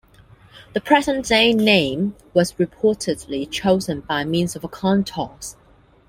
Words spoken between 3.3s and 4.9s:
chosen by means of a